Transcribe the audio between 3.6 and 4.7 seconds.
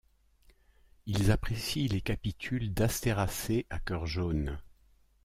à cœur jaune.